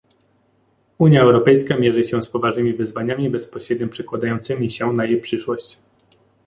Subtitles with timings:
[0.97, 5.77] Unia Europejska mierzy się z poważnymi wyzwaniami bezpośrednio przekładającymi się na jej przyszłość